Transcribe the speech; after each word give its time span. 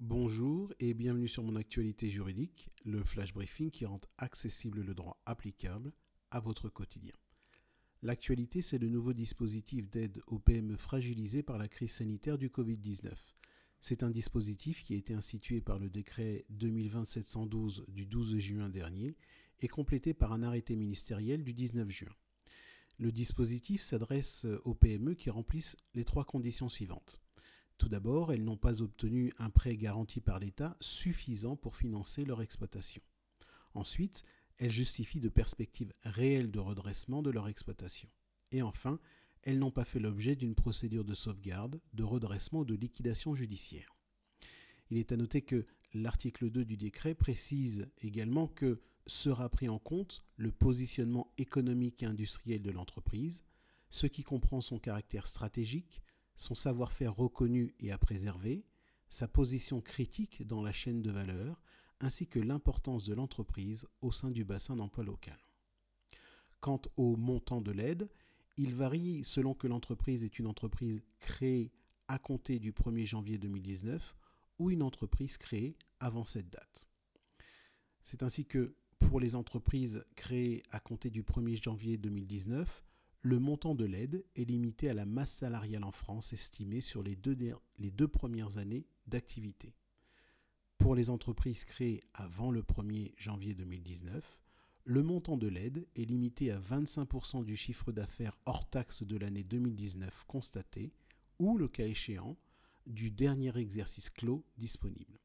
Bonjour 0.00 0.72
et 0.80 0.94
bienvenue 0.94 1.28
sur 1.28 1.42
mon 1.42 1.56
actualité 1.56 2.08
juridique, 2.08 2.70
le 2.86 3.04
flash 3.04 3.34
briefing 3.34 3.70
qui 3.70 3.84
rend 3.84 4.00
accessible 4.16 4.80
le 4.80 4.94
droit 4.94 5.20
applicable 5.26 5.92
à 6.30 6.40
votre 6.40 6.70
quotidien. 6.70 7.12
L'actualité, 8.00 8.62
c'est 8.62 8.78
le 8.78 8.88
nouveau 8.88 9.12
dispositif 9.12 9.90
d'aide 9.90 10.22
aux 10.26 10.38
PME 10.38 10.78
fragilisées 10.78 11.42
par 11.42 11.58
la 11.58 11.68
crise 11.68 11.92
sanitaire 11.92 12.38
du 12.38 12.48
Covid-19. 12.48 13.10
C'est 13.82 14.02
un 14.02 14.08
dispositif 14.08 14.82
qui 14.82 14.94
a 14.94 14.96
été 14.96 15.12
institué 15.12 15.60
par 15.60 15.78
le 15.78 15.90
décret 15.90 16.46
2020-712 16.50 17.84
du 17.90 18.06
12 18.06 18.38
juin 18.38 18.70
dernier 18.70 19.18
et 19.60 19.68
complété 19.68 20.14
par 20.14 20.32
un 20.32 20.42
arrêté 20.42 20.76
ministériel 20.76 21.44
du 21.44 21.52
19 21.52 21.90
juin. 21.90 22.14
Le 22.96 23.12
dispositif 23.12 23.82
s'adresse 23.82 24.46
aux 24.64 24.74
PME 24.74 25.12
qui 25.12 25.28
remplissent 25.28 25.76
les 25.92 26.06
trois 26.06 26.24
conditions 26.24 26.70
suivantes. 26.70 27.20
Tout 27.80 27.88
d'abord, 27.88 28.30
elles 28.30 28.44
n'ont 28.44 28.58
pas 28.58 28.82
obtenu 28.82 29.32
un 29.38 29.48
prêt 29.48 29.74
garanti 29.74 30.20
par 30.20 30.38
l'État 30.38 30.76
suffisant 30.80 31.56
pour 31.56 31.76
financer 31.76 32.26
leur 32.26 32.42
exploitation. 32.42 33.00
Ensuite, 33.72 34.22
elles 34.58 34.70
justifient 34.70 35.18
de 35.18 35.30
perspectives 35.30 35.94
réelles 36.02 36.50
de 36.50 36.58
redressement 36.58 37.22
de 37.22 37.30
leur 37.30 37.48
exploitation. 37.48 38.10
Et 38.52 38.60
enfin, 38.60 39.00
elles 39.44 39.58
n'ont 39.58 39.70
pas 39.70 39.86
fait 39.86 39.98
l'objet 39.98 40.36
d'une 40.36 40.54
procédure 40.54 41.06
de 41.06 41.14
sauvegarde, 41.14 41.80
de 41.94 42.02
redressement 42.02 42.60
ou 42.60 42.64
de 42.66 42.74
liquidation 42.74 43.34
judiciaire. 43.34 43.96
Il 44.90 44.98
est 44.98 45.10
à 45.10 45.16
noter 45.16 45.40
que 45.40 45.64
l'article 45.94 46.50
2 46.50 46.66
du 46.66 46.76
décret 46.76 47.14
précise 47.14 47.90
également 48.02 48.46
que 48.46 48.82
sera 49.06 49.48
pris 49.48 49.70
en 49.70 49.78
compte 49.78 50.22
le 50.36 50.52
positionnement 50.52 51.32
économique 51.38 52.02
et 52.02 52.06
industriel 52.06 52.60
de 52.60 52.72
l'entreprise, 52.72 53.42
ce 53.88 54.06
qui 54.06 54.22
comprend 54.22 54.60
son 54.60 54.78
caractère 54.78 55.26
stratégique, 55.26 56.02
son 56.40 56.54
savoir-faire 56.54 57.14
reconnu 57.14 57.74
et 57.80 57.92
à 57.92 57.98
préserver, 57.98 58.64
sa 59.10 59.28
position 59.28 59.82
critique 59.82 60.46
dans 60.46 60.62
la 60.62 60.72
chaîne 60.72 61.02
de 61.02 61.10
valeur, 61.10 61.62
ainsi 62.00 62.26
que 62.26 62.38
l'importance 62.38 63.04
de 63.04 63.12
l'entreprise 63.12 63.86
au 64.00 64.10
sein 64.10 64.30
du 64.30 64.42
bassin 64.42 64.74
d'emploi 64.74 65.04
local. 65.04 65.38
Quant 66.60 66.80
au 66.96 67.16
montant 67.16 67.60
de 67.60 67.72
l'aide, 67.72 68.08
il 68.56 68.74
varie 68.74 69.22
selon 69.22 69.52
que 69.52 69.66
l'entreprise 69.66 70.24
est 70.24 70.38
une 70.38 70.46
entreprise 70.46 71.02
créée 71.18 71.72
à 72.08 72.18
compter 72.18 72.58
du 72.58 72.72
1er 72.72 73.06
janvier 73.06 73.36
2019 73.36 74.16
ou 74.58 74.70
une 74.70 74.82
entreprise 74.82 75.36
créée 75.36 75.76
avant 75.98 76.24
cette 76.24 76.48
date. 76.48 76.88
C'est 78.00 78.22
ainsi 78.22 78.46
que 78.46 78.74
pour 78.98 79.20
les 79.20 79.36
entreprises 79.36 80.06
créées 80.16 80.62
à 80.70 80.80
compter 80.80 81.10
du 81.10 81.22
1er 81.22 81.62
janvier 81.62 81.98
2019, 81.98 82.82
le 83.22 83.38
montant 83.38 83.74
de 83.74 83.84
l'aide 83.84 84.24
est 84.34 84.44
limité 84.44 84.88
à 84.88 84.94
la 84.94 85.04
masse 85.04 85.32
salariale 85.32 85.84
en 85.84 85.92
France 85.92 86.32
estimée 86.32 86.80
sur 86.80 87.02
les 87.02 87.16
deux, 87.16 88.08
premières 88.08 88.56
années 88.56 88.86
d'activité. 89.06 89.74
Pour 90.78 90.94
les 90.94 91.10
entreprises 91.10 91.66
créées 91.66 92.02
avant 92.14 92.50
le 92.50 92.62
1er 92.62 93.12
janvier 93.18 93.54
2019, 93.54 94.38
le 94.84 95.02
montant 95.02 95.36
de 95.36 95.48
l'aide 95.48 95.86
est 95.96 96.06
limité 96.06 96.50
à 96.50 96.58
25% 96.58 97.44
du 97.44 97.56
chiffre 97.56 97.92
d'affaires 97.92 98.38
hors 98.46 98.68
taxe 98.70 99.02
de 99.02 99.18
l'année 99.18 99.44
2019 99.44 100.24
constaté 100.26 100.90
ou, 101.38 101.58
le 101.58 101.68
cas 101.68 101.86
échéant, 101.86 102.38
du 102.86 103.10
dernier 103.10 103.54
exercice 103.58 104.08
clos 104.08 104.46
disponible. 104.56 105.20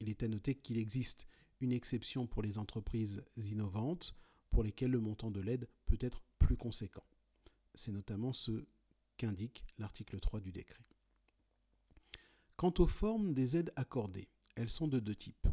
Il 0.00 0.08
est 0.08 0.22
à 0.22 0.28
noter 0.28 0.54
qu'il 0.54 0.78
existe 0.78 1.26
une 1.60 1.72
exception 1.72 2.26
pour 2.26 2.42
les 2.42 2.56
entreprises 2.56 3.22
innovantes 3.36 4.14
pour 4.50 4.62
lesquelles 4.62 4.92
le 4.92 5.00
montant 5.00 5.30
de 5.30 5.40
l'aide 5.40 5.68
peut 5.84 5.98
être 6.00 6.22
plus 6.38 6.56
conséquent. 6.56 7.04
C'est 7.78 7.92
notamment 7.92 8.32
ce 8.32 8.66
qu'indique 9.18 9.64
l'article 9.78 10.18
3 10.18 10.40
du 10.40 10.50
décret. 10.50 10.84
Quant 12.56 12.74
aux 12.80 12.88
formes 12.88 13.32
des 13.34 13.56
aides 13.56 13.72
accordées, 13.76 14.26
elles 14.56 14.68
sont 14.68 14.88
de 14.88 14.98
deux 14.98 15.14
types. 15.14 15.46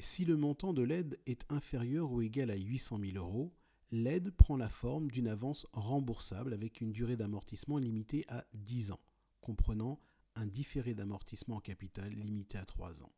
Si 0.00 0.24
le 0.24 0.36
montant 0.36 0.72
de 0.72 0.82
l'aide 0.82 1.20
est 1.26 1.44
inférieur 1.52 2.10
ou 2.10 2.22
égal 2.22 2.50
à 2.50 2.56
800 2.56 2.98
000 2.98 3.24
euros, 3.24 3.54
l'aide 3.92 4.32
prend 4.32 4.56
la 4.56 4.68
forme 4.68 5.12
d'une 5.12 5.28
avance 5.28 5.64
remboursable 5.72 6.54
avec 6.54 6.80
une 6.80 6.90
durée 6.90 7.16
d'amortissement 7.16 7.78
limitée 7.78 8.24
à 8.26 8.44
10 8.54 8.90
ans, 8.90 9.00
comprenant 9.40 10.00
un 10.34 10.46
différé 10.46 10.92
d'amortissement 10.92 11.58
en 11.58 11.60
capital 11.60 12.12
limité 12.14 12.58
à 12.58 12.64
3 12.64 13.04
ans. 13.04 13.12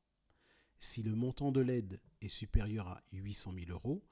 Si 0.79 1.03
le 1.03 1.15
montant 1.15 1.53
de 1.53 1.63
l'aide 1.63 2.03
est 2.21 2.29
supérieur 2.29 2.89
à 2.89 3.03
800 3.13 3.55
000 3.55 3.71
euros, 3.71 4.05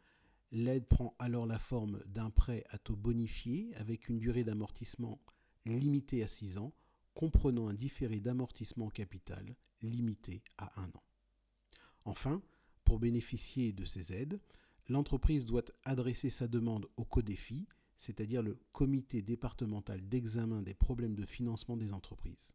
L'aide 0.57 0.87
prend 0.87 1.17
alors 1.19 1.47
la 1.47 1.59
forme 1.59 2.01
d'un 2.07 2.31
prêt 2.31 2.63
à 2.71 2.79
taux 2.79 2.95
bonifié 2.95 3.75
avec 3.75 4.09
une 4.09 4.21
durée 4.21 4.45
d'amortissement 4.45 5.21
limitée 5.67 6.23
à 6.23 6.29
6 6.29 6.59
ans, 6.59 6.73
comprenant 7.13 7.67
un 7.67 7.75
différé 7.75 8.21
d'amortissement 8.21 8.89
capital 8.89 9.57
limité 9.83 10.45
à 10.57 10.81
1 10.81 10.85
an. 10.85 11.03
Enfin, 12.05 12.41
pour 12.85 13.01
bénéficier 13.01 13.73
de 13.73 13.85
ces 13.85 14.13
aides, 14.13 14.41
l'entreprise 14.89 15.45
doit 15.45 15.65
adresser 15.83 16.31
sa 16.31 16.47
demande 16.47 16.87
au 16.97 17.05
CODEFI, 17.05 17.67
c'est-à-dire 17.97 18.41
le 18.41 18.57
Comité 18.71 19.23
départemental 19.23 20.09
d'examen 20.09 20.63
des 20.63 20.75
problèmes 20.75 21.17
de 21.17 21.27
financement 21.27 21.77
des 21.77 21.93
entreprises. 21.93 22.55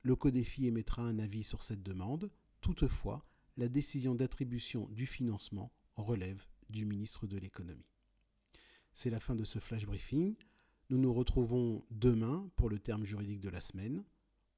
Le 0.00 0.16
CODEFI 0.16 0.68
émettra 0.68 1.02
un 1.02 1.18
avis 1.18 1.44
sur 1.44 1.62
cette 1.62 1.82
demande, 1.82 2.30
toutefois, 2.62 3.26
la 3.58 3.68
décision 3.68 4.14
d'attribution 4.14 4.88
du 4.88 5.04
financement 5.04 5.70
relève 5.96 6.46
du 6.70 6.84
ministre 6.84 7.26
de 7.26 7.38
l'économie. 7.38 7.86
C'est 8.92 9.10
la 9.10 9.20
fin 9.20 9.34
de 9.34 9.44
ce 9.44 9.58
flash 9.58 9.84
briefing. 9.86 10.36
Nous 10.88 10.98
nous 10.98 11.12
retrouvons 11.12 11.84
demain 11.90 12.48
pour 12.56 12.70
le 12.70 12.78
terme 12.78 13.04
juridique 13.04 13.40
de 13.40 13.50
la 13.50 13.60
semaine. 13.60 14.04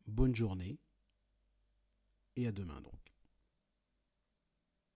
Bonne 0.07 0.35
journée 0.35 0.79
et 2.37 2.47
à 2.47 2.53
demain 2.53 2.81
donc. 2.81 2.95